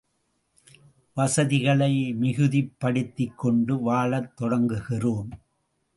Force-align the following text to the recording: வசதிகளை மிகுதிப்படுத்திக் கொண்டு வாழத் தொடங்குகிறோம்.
வசதிகளை 1.13 2.13
மிகுதிப்படுத்திக் 2.13 3.37
கொண்டு 3.37 3.77
வாழத் 3.77 4.33
தொடங்குகிறோம். 4.41 5.31